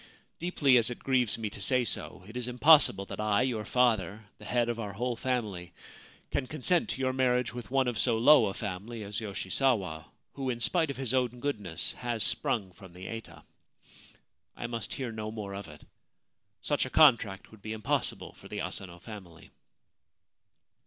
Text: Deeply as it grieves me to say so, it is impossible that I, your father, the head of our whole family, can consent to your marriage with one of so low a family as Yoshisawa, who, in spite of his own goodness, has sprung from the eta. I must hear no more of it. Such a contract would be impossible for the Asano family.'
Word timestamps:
Deeply 0.39 0.77
as 0.77 0.89
it 0.89 0.97
grieves 0.97 1.37
me 1.37 1.47
to 1.47 1.61
say 1.61 1.85
so, 1.85 2.23
it 2.27 2.35
is 2.35 2.47
impossible 2.47 3.05
that 3.05 3.19
I, 3.19 3.43
your 3.43 3.63
father, 3.63 4.25
the 4.39 4.45
head 4.45 4.67
of 4.67 4.79
our 4.79 4.93
whole 4.93 5.15
family, 5.15 5.73
can 6.31 6.47
consent 6.47 6.89
to 6.89 7.01
your 7.01 7.13
marriage 7.13 7.53
with 7.53 7.69
one 7.69 7.87
of 7.87 7.99
so 7.99 8.17
low 8.17 8.47
a 8.47 8.55
family 8.55 9.03
as 9.03 9.19
Yoshisawa, 9.19 10.05
who, 10.33 10.49
in 10.49 10.59
spite 10.59 10.89
of 10.89 10.97
his 10.97 11.13
own 11.13 11.39
goodness, 11.39 11.93
has 11.93 12.23
sprung 12.23 12.71
from 12.71 12.93
the 12.93 13.07
eta. 13.07 13.43
I 14.57 14.65
must 14.65 14.91
hear 14.95 15.11
no 15.11 15.29
more 15.29 15.53
of 15.53 15.67
it. 15.67 15.83
Such 16.63 16.83
a 16.87 16.89
contract 16.89 17.51
would 17.51 17.61
be 17.61 17.71
impossible 17.73 18.33
for 18.33 18.47
the 18.47 18.59
Asano 18.61 18.97
family.' 18.97 19.51